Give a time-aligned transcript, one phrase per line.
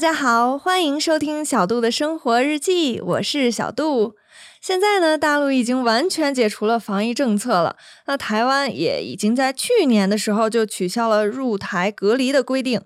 [0.00, 4.14] 大家好，欢迎收听小杜的生活日记，我是小杜。
[4.58, 7.76] 现在呢，大陆已经完全解除了防疫政策了，
[8.06, 12.80] 那台湾也已经在去年的时候就取消了入台隔离的规定。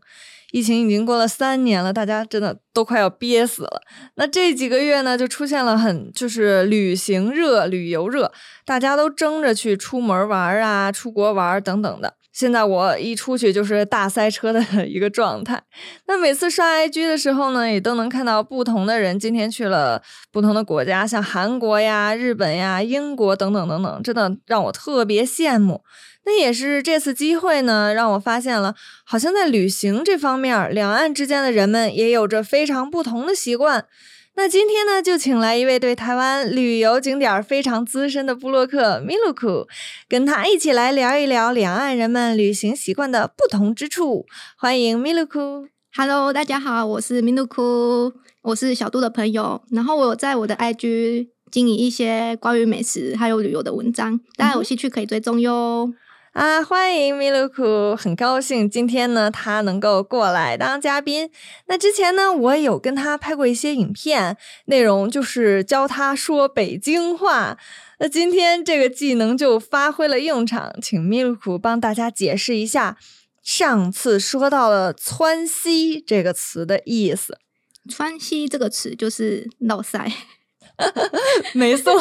[0.50, 3.82] 疫情已经过了三年了，大家真的都快要憋死了。
[4.16, 8.32] 那这几个月呢，就出现了很就是旅行热、旅游热，
[8.66, 12.14] 大家都争着去出门玩啊、出国玩等等的。
[12.34, 15.62] 现在我一出去就是大塞车的 一个状态。
[16.08, 20.02] 那每次刷 IG 的时候呢，也都能看到不同的人今天去了
[20.32, 25.84] 不同的国家，像韩国呀、日本呀、英国等等等等，真的让我特别羡慕。
[26.26, 33.84] 那也是这次机会呢，让我发现了，好像在旅行这方面，两岸之间的人们也有着非常不同的习惯。
[34.36, 39.68] 那今天呢，就请来一位对台湾旅游景点非常资深的布洛克米露库，
[40.08, 44.26] 跟他一起来聊一聊两岸人们旅行习惯的不同之处。
[44.58, 45.68] 欢迎米露库。
[45.96, 49.62] Hello，大家好，我是米露库，我是小杜的朋友。
[49.70, 55.94] 然后我在我的 IG 经营一些关于美食还有旅游的文章，大家有兴趣可以追踪哟。
[56.34, 61.30] 啊，欢迎米鲁库，很高兴今天呢他能够过来当嘉宾。
[61.66, 67.56] 那之前呢，我有跟他拍过一些影片，内容就是教他说北京话。
[68.00, 72.98] 那今天这个技能就发挥了用场，请米鲁库帮大家解释一下
[73.40, 77.38] 上次说到了“窜西”这个词的意思。
[77.88, 80.10] 川西这个词就是闹塞。
[81.54, 81.92] 没错，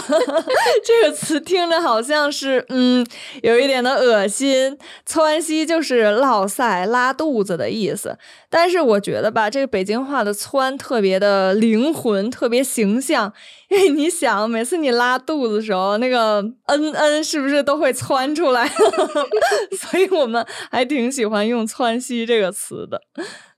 [0.83, 3.05] 这个词听着好像是嗯，
[3.43, 4.77] 有一点的恶心。
[5.05, 8.17] 窜稀就是落塞、拉肚子的意思。
[8.49, 13.31] 但是我觉得吧，这个北京话的“窜”特别的灵魂，特别形象。
[13.73, 18.69] 因 为你想，每次你拉肚子的时候，那个“嗯嗯”是不是都会窜出来？
[19.75, 23.01] 所以我们还挺喜欢用“窜稀”这个词的。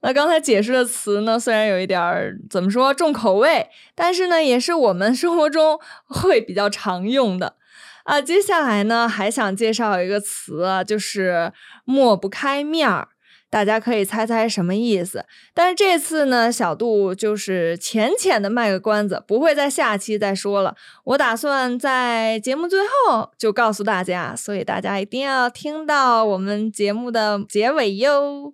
[0.02, 7.56] 那刚才解释的词呢，虽然有一点儿怎么说重口味，但是呢，也是我们生活中会比较常用的
[8.06, 8.22] 啊。
[8.22, 11.52] 接下来呢，还想介绍一个词啊，就是
[11.84, 13.10] 抹不开面儿，
[13.56, 15.24] 大家可以猜猜什么意思。
[15.54, 20.76] 但是这次呢，小杜就是浅浅的卖个关子，不会在下期再说了。
[21.06, 28.54] 我打算在节目最后就告诉大家，所以大家一定要听到我们节目的结尾哟。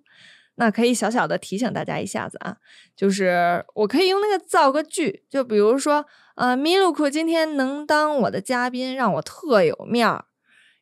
[0.54, 2.58] 那可以小小的提醒大家一下子啊，
[2.94, 6.04] 就是我可以用那个造个句，就比如说，
[6.36, 10.26] 呃，米露库今天能当我的嘉宾，让我特有面儿，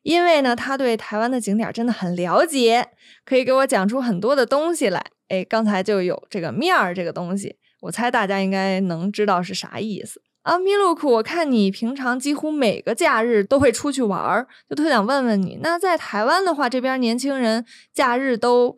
[0.02, 2.88] 因为呢，他对台湾的景点真的很了解，
[3.24, 5.04] 可以给我讲出很多的东西来。
[5.28, 10.58] 哎，刚才就有这个面儿这个东西，我猜大家应该能知道是啥意思啊。
[10.58, 18.76] 米露库，我看你平常几乎每个假日都会出去玩儿，就特想问问你，那在台湾的话，这边年轻人假日都。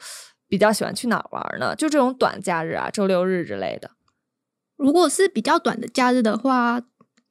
[0.49, 1.75] 比较喜欢去哪儿玩呢？
[1.75, 3.93] 就这种短假日啊，周六日之类的。
[4.77, 6.79] 如果是比较短的假日的话，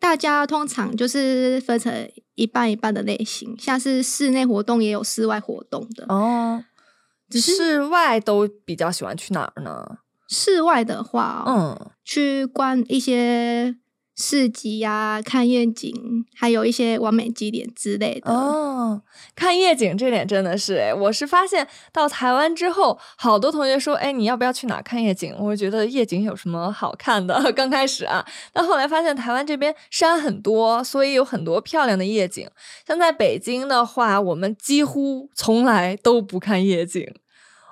[0.02, 6.66] 大家通常就是分成一半一半的类型，像是室内活动也有室外活动的哦。
[7.30, 10.00] 只是室外都比较喜欢去哪儿呢？
[10.28, 13.78] 室外的话，嗯，去逛一些。
[14.16, 19.02] 市集呀，看夜景，还有一些完美景点之类的哦。
[19.36, 25.34] 看夜景这点真的是哎，我是发现到台湾之后，好多同学说，哎，你要不要去哪看夜景？
[25.40, 27.40] 我觉得夜景有什么好看的？
[27.54, 32.48] 刚开始啊，但后来发现台湾这边山很多，所以有很多漂亮的夜景。
[32.86, 37.08] 像在北京的话，我们几乎从来都不看夜景。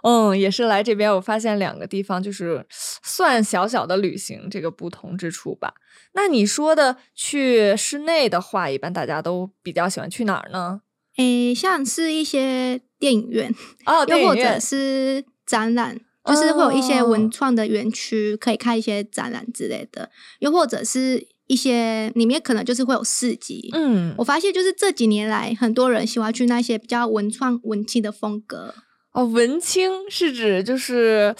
[0.03, 5.73] 嗯，也是来这边，我发现两个地方就是算小小的旅行这个不同之处吧。
[6.13, 10.81] 那你说的去室内的话，一般大家都比较喜欢去哪儿呢？
[11.17, 13.53] 诶，像是一些电影院
[13.85, 20.09] 哦，又或者是展览，就是会有一些文创的园区可以看一些展览之类的，
[20.39, 23.69] 又或者是一些里面可能就是会有市集。
[23.73, 28.73] 嗯，我发现就是这几年来，很多人喜欢去那些比较文创文青的风格。
[29.11, 31.35] 哦，文青是指就是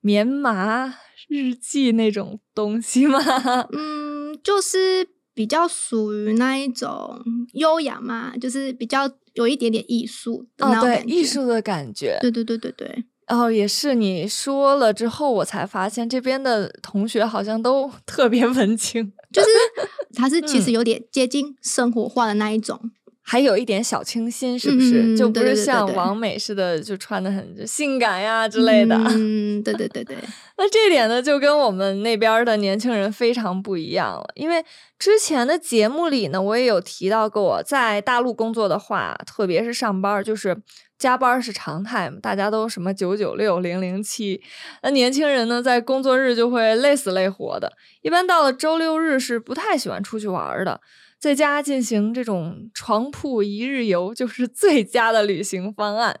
[0.00, 0.94] 棉麻
[1.28, 3.18] 日记那种东西吗？
[3.72, 7.20] 嗯，就是比较属于那一种
[7.54, 12.18] 优雅嘛，就是比较有一点点艺术的那种感觉，艺术的感觉。
[12.20, 13.04] 对对对对对。
[13.26, 19.48] 哦，也是你说了之后，我才发现这边的同学好像都 特别文青，就是
[20.14, 22.90] 他是其实有点接近生活化的那一种。
[23.30, 25.16] 还有一点小清新，是不是？
[25.16, 28.96] 就不是像王美似的，就穿的很性感呀之类的。
[28.96, 30.16] 嗯，对对对对。
[30.58, 34.28] 那这点呢，就跟我们那边的年轻人非常不一样了。
[34.34, 34.64] 因为
[34.98, 40.60] 之前的节目里呢，我也有提到过，在大陆工作的话，特别是上班，就是
[40.98, 44.42] 加班是常态嘛，大家都什么九九六、零零七，
[44.82, 47.72] 那年轻人呢，在工作日就会累死累活的，
[48.02, 50.80] 一般到了周六日是不太喜欢出去玩的，
[51.20, 56.20] 在家进行这种床铺一日游就是最佳的旅行方案。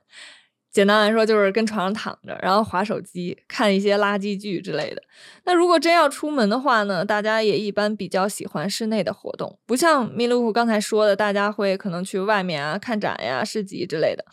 [0.70, 5.02] 简单来说，就是跟床上躺着，然后划手机，看一些垃圾剧之类的。
[5.44, 14.24] 那如果真要出门的话呢，大家也一般比较喜欢室内的活动，不像米露库刚才说的，大家会可能去外面啊看展呀、市集之类的。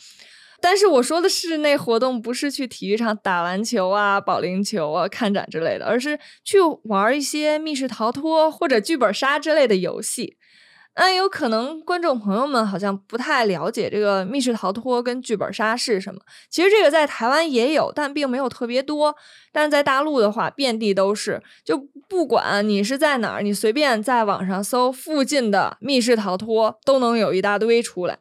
[0.62, 10.37] 但是我说的室内活动，不是去体育场打篮球啊、保龄球啊、看展之类的，而是去玩一些密室逃脱或者剧本杀之类的游戏。
[11.00, 16.20] 那有可能观众朋友们好像不太了解这个密室逃脱跟剧本杀是什么。
[16.50, 19.16] 其实这个在台湾也有，但并没有特别多。
[19.52, 21.42] 但是在大陆的话，遍地都是。
[21.64, 28.18] 就不管你是在哪儿，你随便在网上搜附近的密室逃脱，都能有一大堆出来。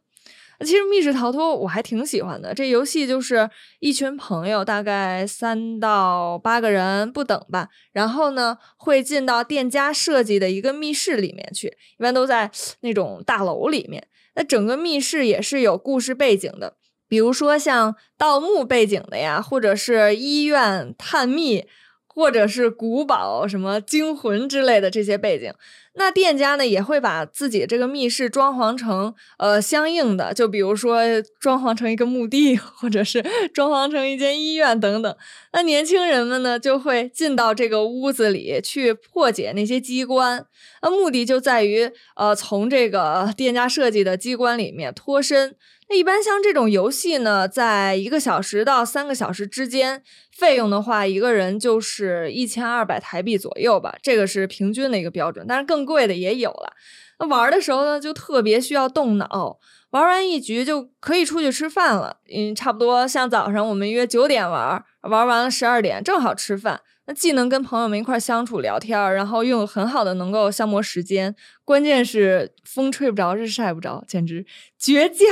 [0.65, 3.49] 其实密室逃脱我还挺喜欢的，这游戏就是
[3.81, 11.69] 一群朋友，大概三到八个人不等吧，然后呢会进到店家设计的一个密室里面去，
[11.99, 12.51] 一般都在
[12.81, 14.07] 那种大楼里面。
[14.35, 16.77] 那整个密室也是有故事背景的，
[17.09, 21.67] 比如说像盗墓背景的呀，或者是医院探秘。
[22.17, 25.53] 或者是古堡、什么惊魂之类的这些背景，
[25.97, 31.03] 那店家呢也会把自己这个密室装潢成呃相应的，就比如说
[31.39, 33.23] 装潢成一个墓地，或者是
[33.53, 35.17] 装潢成一间医院等等。
[35.53, 40.47] 那年轻人们呢就会进到这个屋子里去破解那些机关，
[40.81, 45.55] 那目的就在于呃从这个店家设计的机关里面脱身。
[45.89, 50.03] 那一般像这种游戏呢，在一个小时到三个小时之间，
[50.33, 55.47] 费用的话，一个人就是一千二百台币左右吧，这个是平均的一个标准。
[55.49, 56.73] 但是更贵的也有了。
[57.21, 59.59] 那玩的时候呢，就特别需要动脑，
[59.91, 62.17] 玩完一局就可以出去吃饭了。
[62.35, 66.81] 嗯，差不多像早上我们约九点玩，玩完了十二点正好吃饭。
[67.07, 74.45] 那既能跟朋友们一块相处聊天，然后又很好的能够消磨时间，关键是风吹不着，日晒不着，简直
[74.77, 75.25] 绝佳。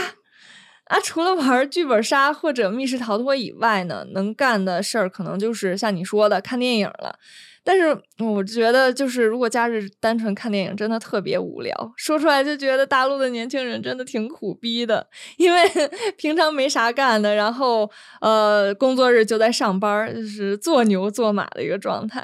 [0.86, 7.18] 啊，除了玩剧本杀或者密室逃脱以外呢，能干的事儿可能就是像你说的看电影了。
[7.66, 11.74] 但是我觉得，就是如果假日单纯看电影，真的特别无聊。
[11.96, 15.06] 说出来就觉得大陆的年轻人真的挺苦逼的，
[15.38, 15.62] 因为
[16.18, 17.90] 平常没啥干的，然后
[18.20, 22.22] 呃，工作日就在上班，就是做牛做马的一个状态。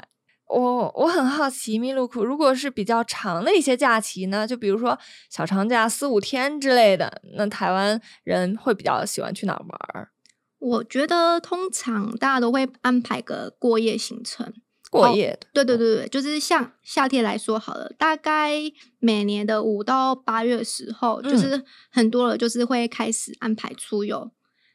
[0.51, 4.97] 我我很好奇，密路库如果是比较长的一些假期呢，就比如说
[5.29, 10.09] 小长假四五天之类的，那台湾人会比较喜欢去哪玩儿？
[10.59, 14.53] 我觉得通常大家都会安排个过夜行程，
[14.89, 15.47] 过夜的。
[15.53, 18.51] 对对对对，就是像夏天来说好了，大概
[18.99, 24.29] 每年的五到八月时候，就是很多人，就是会开始安排出游。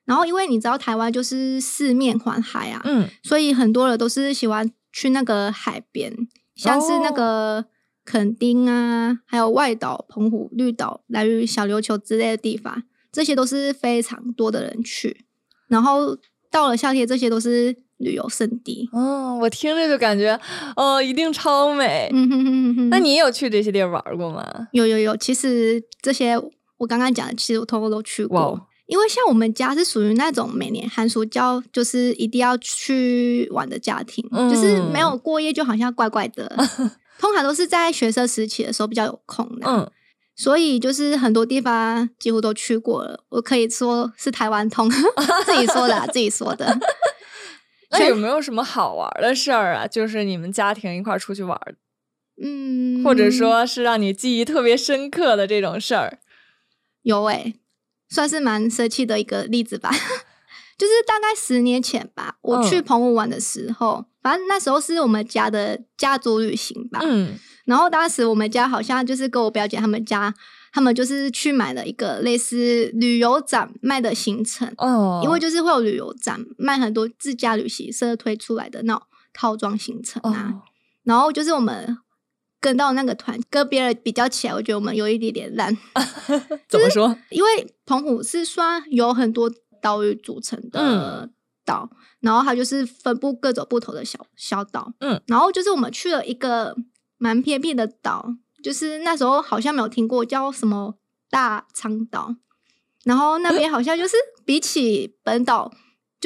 [0.07, 4.73] 然后因为你知道台湾就是四面环海啊，嗯，所以很多人都是喜欢。
[4.97, 6.11] 去那个海边，
[6.55, 7.67] 像是那个
[8.03, 12.83] 垦丁啊，还有外岛、澎湖、绿岛、来屿、小琉球之类的地方，
[13.13, 15.27] 这些都是非常多的人去。
[15.69, 16.17] 然后
[16.51, 18.89] 到了夏天，这些都是旅游胜地。
[18.91, 20.41] 哦，我听着就感觉，
[20.77, 22.09] 哦，一定超美。
[22.15, 22.89] 嗯哼哼哼。
[22.89, 24.69] 那你有去这些地儿玩过吗？
[24.73, 26.39] 有有有，其实这些
[26.79, 28.66] 我刚刚讲的，其实我通通都去过。
[28.87, 36.51] 因为像我们家是属于那种每年寒暑假就是一定要去玩的家庭，就是没有过夜就好像怪怪的。
[37.19, 39.91] 通常都是在学生时期的时候比较有空的，嗯，
[40.37, 43.25] 所以就是很多地方几乎都去过了。
[43.31, 44.89] 我可以说是台湾通，
[45.47, 46.79] 自己说的，自己说的。
[47.91, 49.87] 那有没有什么好玩的事儿啊？
[49.87, 51.59] 就是你们家庭一块出去玩，
[52.43, 56.19] 嗯，或者说是让你记忆特别深刻的这种事儿？
[57.03, 57.55] 有诶。
[58.09, 59.91] 算是蛮生气的一个例子吧，
[60.79, 67.01] 就是大概十年前吧，我去澎湖玩的时候，反正那时候是我们家的家族旅行吧。
[67.03, 70.33] 嗯，然后当时我们家好像就是跟我表姐他们家，
[70.73, 74.73] 他们就是去买了一个类似旅游展卖的行程。
[74.79, 80.55] 哦，因为就是会有旅游展卖很多自家旅行社推出来的那种套装行程啊，
[81.05, 81.99] 然后就是我们。
[82.61, 85.77] 跟到那个团，跟别人比较起来，我觉得我们有一点点烂。
[86.69, 87.17] 怎么说？
[87.31, 91.31] 因为澎湖是算有很多岛屿组成的
[91.65, 91.89] 岛，
[92.21, 94.93] 然后它就是分布各种不同的小小岛。
[95.01, 96.77] 嗯，然后就是我们去了一个
[97.19, 100.97] 蛮偏僻的岛，就是那时候好像没有听过叫什么
[101.31, 102.35] 大昌岛，
[103.05, 105.73] 然后那边好像就是比起本岛。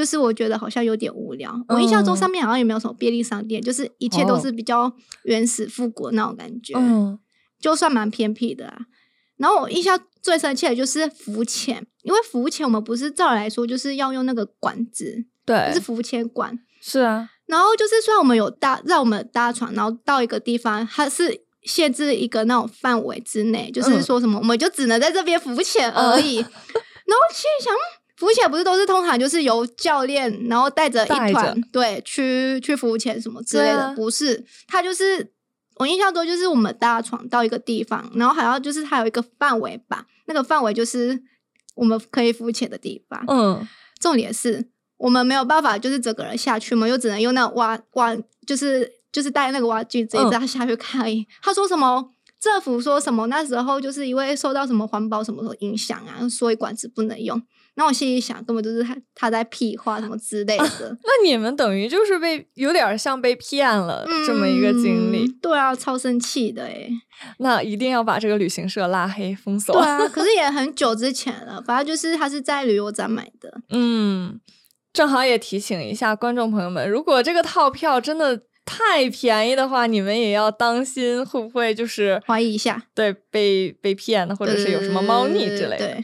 [0.01, 1.55] 就是我觉得好像有点无聊。
[1.69, 4.91] 我印象中上面好像也没有什么便利商店，就是一切都是比较
[5.25, 6.73] 原始复古那种感觉。
[6.75, 7.19] 嗯，
[7.61, 8.79] 就算蛮偏僻的。
[9.37, 17.29] 然后我印象最深切的就是浮潜，因为浮潜我们不是照理来说就是要用那个管子，对，是浮潜管，是啊。
[17.45, 26.37] 然后就是虽然我们有搭让我们搭船，然后到一个地方，它是限制一个那种范围之内，就是说什么我们就只能在这边浮潜而已。
[26.37, 27.75] 然后心里想，
[28.21, 35.33] 浮潜不是都是通常就是由教练然后带着一团对去去浮潜什么之类的，不是，他就是
[35.77, 41.19] 我印象中就是我们搭船到一个地方，然后还要就是它有一个范围吧，那个范围就是
[41.75, 43.25] 我们可以浮潜的地方。
[43.27, 43.67] 嗯，
[43.99, 44.69] 重点是。
[44.99, 48.15] 我们没有办法，就是整个人下去嘛，又只能用那挖挖，
[48.47, 51.27] 就是就是带那个挖具直接他下去看而已。
[51.41, 52.13] 他说什么？
[52.39, 53.27] 政府说什么？
[53.29, 57.41] 那时候就是因为受到什么环保什么的影响啊，所以管子不能用。
[57.75, 60.97] 那我心里想，根本就是他他在屁话什么之类的。
[61.03, 65.27] 那你们等于就是被有点像被骗了这么一个经历。
[65.41, 66.89] 对啊，超生气的哎。
[67.39, 69.75] 那一定要把这个旅行社拉黑封锁。
[69.75, 73.61] 对啊，可是也很久之前了，反正就是他是在旅游展买的。
[73.71, 74.41] 嗯。
[74.93, 86.03] 正好也提醒一下观众朋友们，如果这个套票真的太便宜的话，你们也要当心，会不会就是怀疑一下，对，被被骗的，或者是有什么猫腻之类的。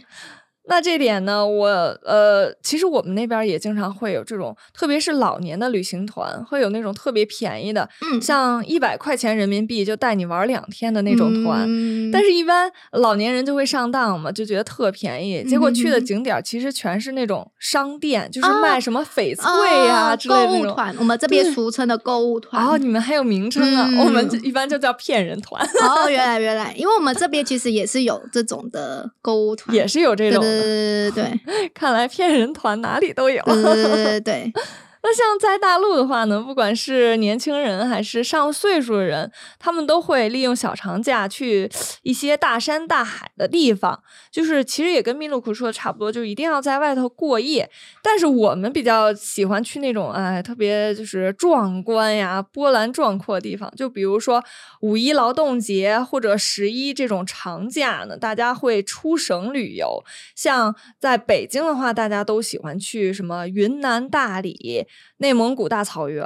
[0.68, 1.68] 那这点呢，我
[2.04, 11.66] 呃，其实我们那边也经常会有这种，特别是老年的旅行团，会有那种特别便宜的，嗯，像一百块钱人民币就带你玩两天的那种团。
[12.12, 20.96] 但是，一般老年人就会上当嘛，就觉得特便宜，结果去的景点其实全是那种商店，就是卖什么翡翠呀之类的购物团。
[20.99, 22.66] 我们这边俗称的购物团。
[22.66, 23.88] 哦，你们还有名称啊？
[24.04, 25.64] 我们一般就叫骗人团。
[25.82, 30.40] 哦，原来原来，因为我们这边其实也是有这种的购物团，也是有这种。
[30.40, 30.56] 对对
[31.13, 31.41] 对，
[31.75, 33.43] 看来骗人团哪里都有。
[33.45, 34.53] 对对对。
[35.09, 41.71] 那像在大陆的话呢，不管是年轻人还是上岁数的人，他们都会利用小长假去
[42.03, 44.03] 一些大山大海的地方。
[44.33, 47.71] 就是其实也跟密鲁库说的差不多，就一定要在外头过夜。
[48.03, 53.73] 但是我们比较喜欢去那种哎特别就是壮观呀、波澜壮阔的地方。
[53.77, 54.43] 就比如说
[54.81, 60.03] 五一劳动节或者十一这种长假呢，大家会出省旅游。
[60.35, 64.85] 像在北京的话，大家都喜欢去什么云南大理。
[65.19, 66.25] 内蒙古大草原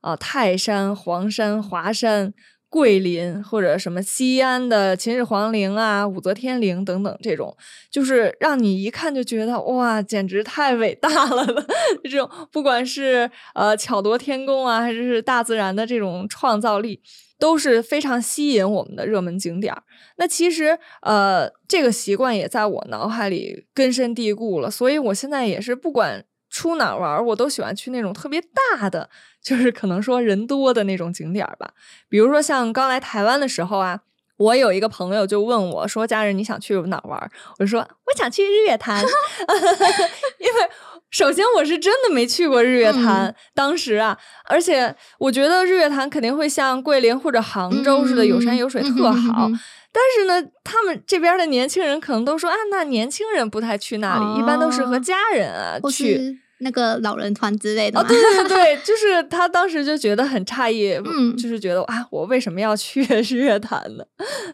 [0.00, 2.32] 啊，泰山、黄山、华山、
[2.68, 7.56] 桂林，或者什么西安的秦始皇陵啊、武则天陵等等，这种
[7.90, 11.66] 就是让你一看就觉得哇，简直太伟大了的
[12.02, 17.00] 这种，不管是呃巧夺天工啊，还是大自然的这种创造力，
[17.38, 19.72] 都是非常吸引我们的热门景点。
[20.16, 26.24] 那其实呃，这个习惯也在我脑海里根深蒂固了，所以我现在也是不管。
[26.54, 28.40] 出哪玩，我都喜欢去那种特别
[28.78, 29.10] 大的，
[29.42, 31.72] 就是可能说人多的那种景点吧。
[32.08, 33.98] 比如说像刚来台湾的时候啊，
[34.36, 39.02] 我有一个朋友就问我说：“家人，你想去哪玩？”我就说：“我想去日月潭。
[40.38, 40.70] ”因为
[41.10, 49.50] 首先我是真的没去过日月潭，当时啊，而且我觉得日月潭肯定会像桂林或者杭州似的有山有水，特好。
[49.90, 64.04] 但是呢，他们这边的年轻人可能都说：“啊，那年轻人不太去那里，一般都是和家人啊去。”那个老人团之类的，对对对， 就是他当时就觉得很诧异，嗯，就是觉得啊，我为什么要去 日月潭呢？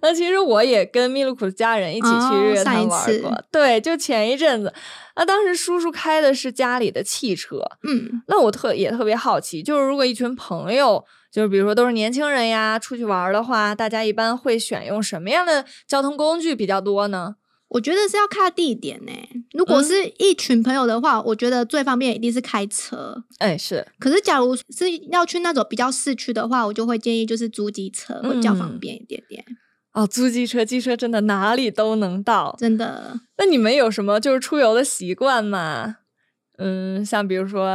[0.02, 4.74] 那其实我也跟密鲁库的家人一起去日月潭玩过，对，就前一阵子，
[5.16, 11.02] 那当时叔叔开的是家里的汽车，嗯，那我特也特别好奇，就是如果一群朋友，
[11.32, 17.36] 就是比如说都是年轻人呀，出去玩的话，大家一般会选用什么样的交通工具比较多呢？
[17.70, 19.12] 我觉得是要看地点呢。
[19.52, 23.24] 如果是一群朋友的话，我觉得最方便一定是开车。
[23.38, 23.86] 哎，是。
[23.98, 24.64] 可是假如是
[25.10, 29.44] 要去那种比较市区的话，我就会建议就是租机车会比较方便一点点。
[29.92, 33.20] 哦，租机车，机车真的哪里都能到，真的。
[33.38, 35.96] 那你们有什么就是出游的习惯吗？
[36.58, 37.68] 嗯，像比如说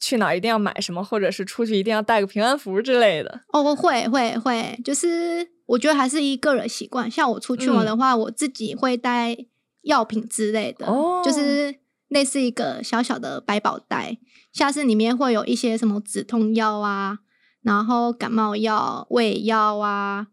[0.00, 3.40] 去哪儿一定要买什么，或者是出去一定要带个平安符之类的。
[3.52, 5.55] 哦，会会会，就是。
[5.66, 9.36] 我觉得还是一个人习惯，像我出去玩的话，我自己会带
[9.82, 10.86] 药品之类的，
[11.24, 11.74] 就是
[12.08, 14.18] 类似一个小小的百宝袋，
[14.52, 17.18] 像是里面会有一些什么止痛药啊，
[17.62, 20.28] 然后感冒药、胃药啊，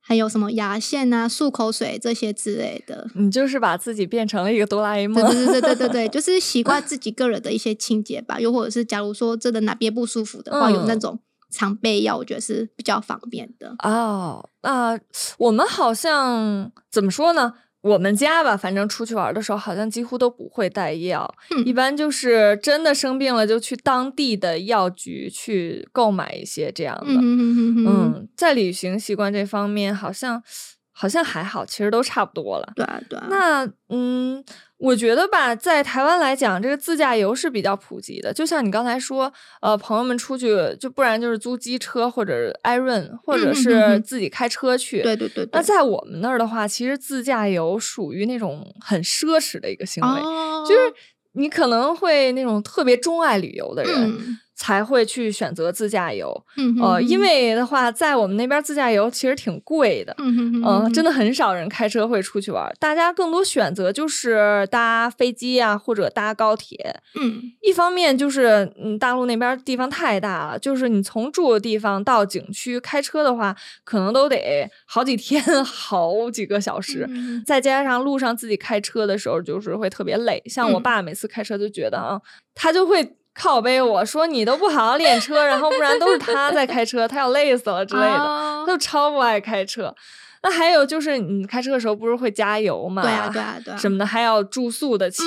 [0.00, 3.08] 还有什么牙线啊、漱口水这些之类的。
[3.14, 11.18] 你就是把自己变成了一个哆啦 A 梦，对对对对对 对，就是习惯自己个人的一些清洁吧，又或者是假如说真的哪边不舒服的话，有那种。
[11.50, 14.48] 常备药，我觉得是比较方便的哦。
[14.62, 14.98] 那
[15.38, 17.54] 我们好像怎么说呢？
[17.82, 21.32] 我们家吧，反正出去玩的时候，好像几乎都不会带药，
[21.64, 27.06] 一般就是真的生病了，就去当地的药局去购买一些这样的。
[27.06, 30.42] 嗯，在旅行习惯这方面，好像
[30.90, 32.72] 好像还好，其实都差不多了。
[32.74, 33.28] 对啊，对啊。
[33.30, 34.44] 那嗯，
[34.78, 38.32] 我觉得吧，在台湾来讲，这个自驾游是比较普及的。
[38.32, 45.02] 就像你刚才说，呃，朋友们出去，就不然就是租机车或者 Iron，或者是自己开车去。
[45.02, 45.48] 对对对。
[45.52, 50.20] 那在我们那儿的话，其实自驾游属于那种很奢侈的一个行为，
[50.68, 50.92] 就是
[51.32, 54.38] 你可能会那种特别钟爱旅游的人。
[54.56, 56.34] 才会去选择自驾游，
[56.82, 67.00] 呃，因为的话，在我们那边自驾游其实挺贵的，嗯，真的很少人开车会出去玩，大家更多选择就是搭飞机啊，或者搭高铁。
[67.20, 77.06] 嗯，一方面就是，嗯，大陆那边地方太大了，就是你从住的地方到景区开车的话，可能都得好几天、 好几个小时，
[77.44, 80.42] 再加上路上自己开车的时候，就是会特别累。
[80.46, 82.18] 像我爸每次开车就觉得啊，
[82.54, 83.16] 他就会。
[83.38, 89.94] 靠背我说你都不好好练车，然后不然都是他在开车，他要累死了之类的，他就超不爱开车。
[90.42, 93.02] 那还有就是你开车的时候不是会加油嘛？
[93.02, 95.26] 对啊对啊对啊，什么的还要住宿的钱。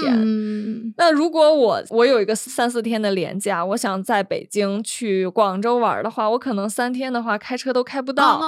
[0.95, 8.41] 那如果我我有一个三四天的年假，我想在北京去广州玩的话，我可能三天的话开车都开不到。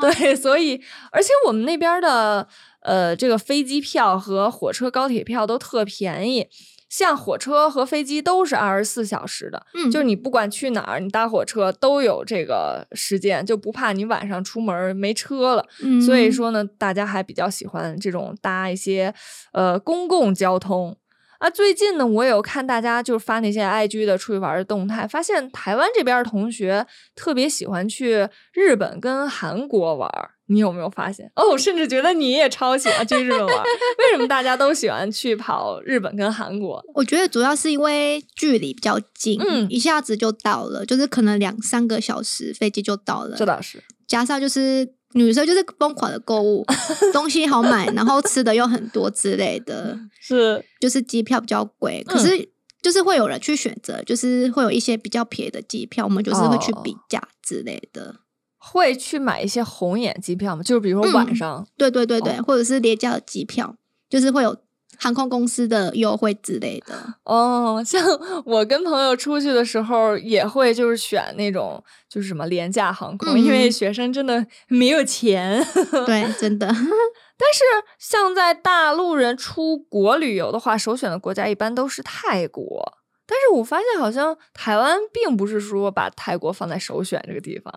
[0.00, 0.80] 对，所以
[1.12, 2.48] 而且我们那边的
[2.80, 6.48] 呃这个飞机票和火车高铁票都特便宜。
[6.96, 15.66] 像火车和飞机都是二十四小时的，嗯，就是你不管去哪儿，你搭火车都有这个时间，就不怕你晚上出门没车了。
[15.82, 19.12] 嗯，所以说呢，大家还比较喜欢这种搭一些
[19.52, 20.96] 呃公共交通。
[21.38, 30.10] 啊，最近呢，我有看大家就是发那些 IG 的出去玩的动态，发现台湾这边同学特别喜欢去日本跟韩国玩。
[30.48, 31.28] 你有没有发现？
[31.34, 33.64] 哦，甚至觉得你也超喜欢去日本玩。
[33.64, 36.80] 为什么大家都喜欢去跑日本跟韩国？
[36.94, 43.36] 我觉得主要是因为距离比较近，嗯，一下子就到了，就是可能两三个小时飞机就到了。
[43.36, 46.64] 这倒是，加上就是女生就是疯狂的购物，
[47.12, 49.98] 东西好买，然后吃的又很多之类的。
[50.20, 52.48] 是，就是机票比较贵，可是
[52.82, 58.14] 就是会有人去选择，就是会有一些比较便宜的机票，我们就是会去比价之类的。
[58.58, 60.62] 会去买一些红眼机票吗？
[60.62, 63.74] 就是比如说晚上，对对对对，或者是廉价的机票，
[64.10, 64.56] 就是会有
[64.98, 67.14] 航空公司的优惠之类的。
[67.24, 68.02] 哦，像
[68.44, 75.64] 我跟朋友出去的时候，也会就是选那种就是什么廉价航空，因为学生真的没有钱。
[76.06, 76.66] 对，真的。
[77.38, 77.62] 但是
[77.98, 82.94] 像在大陆人出国旅游的话，首选的国家一般都是泰国。
[83.26, 87.72] 但是我发现好像台湾并不是说把泰国放在首选这个地方。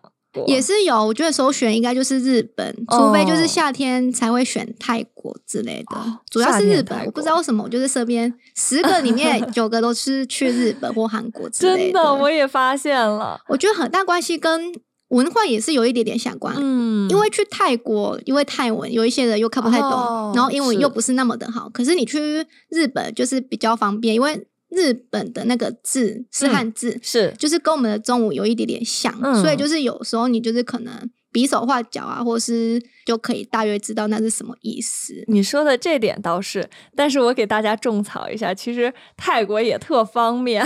[0.46, 6.20] 也是有，我觉得首选应该就是日本，除非就是夏天才会选泰国之类的。
[6.30, 11.94] 主要是日本，我不知道为什么，我就是身边十个里面 九个都是去日本或韩国之类的。
[11.94, 13.40] 真的，我也发现了。
[13.48, 14.72] 我觉得很大关系跟
[15.08, 16.56] 文化也是有一点点相关。
[16.60, 19.90] 嗯，因为去泰国，因为泰文有一些人又看不太懂，
[20.36, 21.68] 然后英文又不是那么的好。
[21.70, 24.46] 可是你去日本就是比较方便，因为。
[24.70, 35.24] 日本的那个字是汉字，是就是跟我们的中文有一点点像，所以就是有时候你就是可能比手画脚啊，或是就可以大约知道那是什么意思。
[35.28, 40.64] 你说的这点倒是，但是我给大家种草一下，其实泰国也特方便，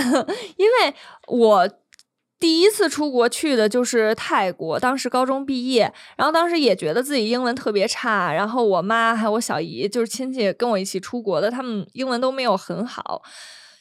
[0.56, 0.94] 因为
[1.28, 1.68] 我
[2.38, 13.22] 第一次出国去的就是泰国，当时高中毕业，然后当时也觉得自己英文特别差，然后我妈还有我小姨就是亲戚跟我一起出国的，他们英文都没有很好。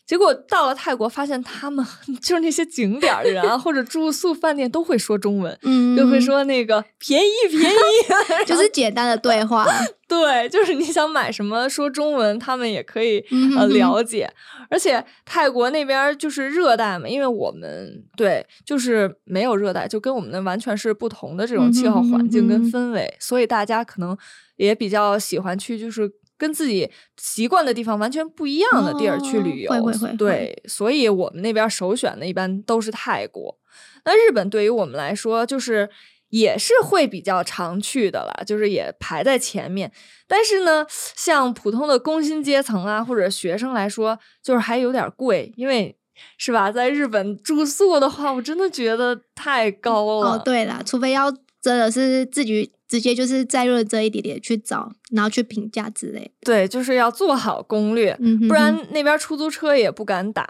[0.06, 1.86] 结果到了泰国，发现他们
[2.22, 5.58] 就是那些景点的人啊，或者住宿饭店都会说中文，
[5.98, 7.76] 就会说那个便宜便宜，
[8.46, 9.66] 就是简单的对话。
[10.06, 13.24] 对，就是你想买什么说中文，他们也可以
[13.58, 14.30] 呃了解。
[14.70, 24.16] 而且泰国那边就是热带嘛，因为我们对就是没有热带，就跟我们的完全是不同的这种气候环境跟氛围，所以大家可能
[24.58, 26.12] 也比较喜欢去就是。
[26.38, 29.70] 跟自己习惯的地方完全不一样的地儿去旅游，
[30.18, 33.58] 对，所以我们那边首选的一般都是泰国。
[34.06, 35.90] 那日本对于我们来说，就是
[36.30, 39.92] 也是会比较常去的了，就是也排在前面。
[40.28, 45.96] 但是呢，像普通的工薪阶层啊或者学生来说，就是还有点贵，因为
[46.38, 50.34] 是吧，在日本住宿的话，我真的觉得太高了。
[50.34, 51.32] 哦，对了，除非要
[51.64, 52.72] 真的是自己。
[52.86, 56.32] 直接就是再认这一点点去找，然后去评价之类。
[56.42, 58.16] 对，就是要做好攻略，
[58.48, 60.46] 不然那边出租车也不敢打，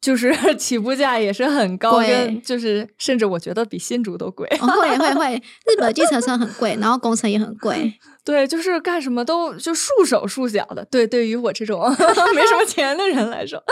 [0.00, 2.00] 就是 起步价也是很高，
[2.44, 4.48] 就是甚至我觉得比新竹都贵。
[4.60, 5.34] 会会会，
[5.66, 7.92] 日本计程车很贵，然后工程也很贵。
[8.26, 10.84] 对，就是干什么都就束手束脚的。
[10.90, 11.88] 对，对于我这种
[12.34, 13.62] 没什么钱的人来说，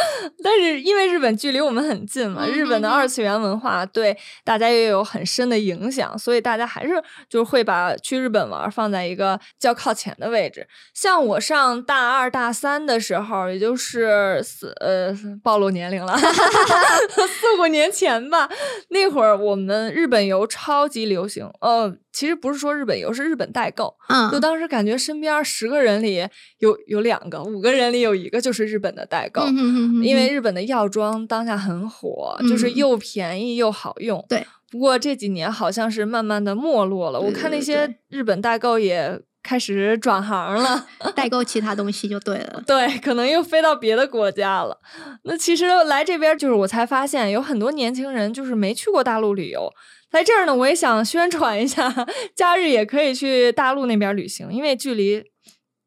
[0.45, 6.93] 但是因为日本距离我们很近嘛，日本的二次元文化对大家也有很深的影响，所以大家还是
[7.29, 10.65] 就是会把去日本玩放在一个较靠前的位置。
[10.95, 15.13] 像我上大二大三的时候，也就是四呃
[15.43, 16.17] 暴露年龄了，
[17.11, 18.49] 四五年前吧，
[18.91, 21.97] 那会儿我们日本游超级流行，呃。
[22.15, 23.95] 其实不是说日本游，是日本代购。
[24.09, 26.27] 嗯，就当时感觉身边十个人里
[26.61, 29.43] 有有两个，五个人里有一个就是日本的代购。
[29.43, 34.25] 嗯因为日本的药妆当下很火，就是又便宜又好用。
[34.29, 34.47] 对。
[34.71, 42.61] 不过这几年好像是慢慢的没落了，我看那些日本代购也开始转行了， 代购其他东西就对了。
[42.67, 44.77] 对，可能又飞到别的国家了。
[45.23, 49.71] 那其实来这边就是我才发现，有很多年轻人就是没去过大陆旅游。
[50.15, 51.93] 在这儿呢，我也想宣传一下，
[52.37, 55.21] 假日也可以去大陆那边旅行，因为距离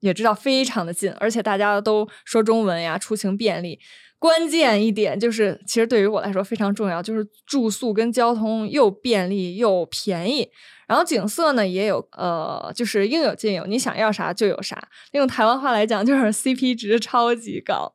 [0.01, 3.79] 也知道非常的近，而且大家都说中文呀，出行便利。
[4.19, 10.49] 关键一点就是，其实对于我来说非常重要，就是住宿跟交通又便利又便宜。
[10.87, 14.81] 然后景色呢也有，呃，就是应有尽有，你想要啥就有啥。
[15.11, 17.93] 用台湾话来讲，就是 CP 值超级高。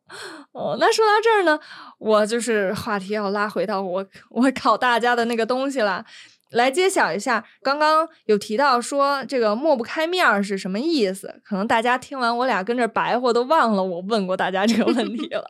[0.53, 1.59] 哦，那说到这儿呢，
[1.99, 6.05] 我就是话题要拉回到我我考大家的那个东西了，
[6.51, 7.43] 来揭晓一下。
[7.63, 11.41] 刚刚有提到说这个抹不开面儿是什么意思？
[11.43, 15.45] 可能大家听完我俩跟这白活都忘了我问过大家这个问题了。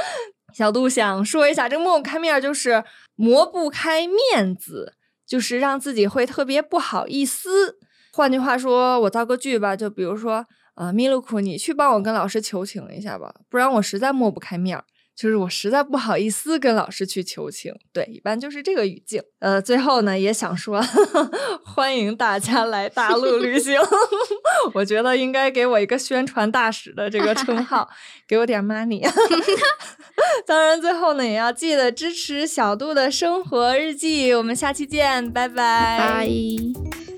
[0.54, 2.82] 小杜想说一下，这个抹不开面儿就是
[3.16, 4.94] 磨不开面子，
[5.26, 7.78] 就是让自己会特别不好意思。
[8.12, 10.46] 换句话说，我造个句吧，就比如说。
[10.76, 14.84] 啊，米露库，你去帮我跟老师求情一下吧，不然我实在抹不开面儿，
[15.16, 17.74] 就是我实在不好意思跟老师去求情。
[17.92, 19.22] 对，一般就是这个语境。
[19.38, 20.80] 呃，最后呢，也想说，
[21.64, 23.80] 欢迎大家来大陆旅行，
[24.74, 27.88] 我觉得应该给我一个宣传大使的这个称号，
[28.28, 29.02] 给我点 money。
[30.46, 34.34] 当然，最后呢，也要记得支持小度的生活日记。
[34.34, 35.98] 我们下期见，拜拜。
[35.98, 37.15] 拜。